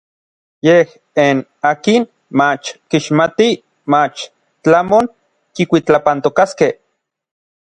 [0.67, 0.87] Yej
[1.35, 1.37] n
[1.71, 2.03] akin
[2.39, 3.53] mach kixmatij
[3.91, 4.17] mach
[4.63, 5.05] tlamon
[5.53, 6.73] kikuitlapantokaskej.